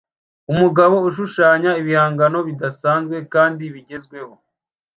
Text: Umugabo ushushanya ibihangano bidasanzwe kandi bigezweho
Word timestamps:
Umugabo 0.51 0.95
ushushanya 1.09 1.71
ibihangano 1.81 2.39
bidasanzwe 2.47 3.15
kandi 3.33 3.63
bigezweho 3.73 4.33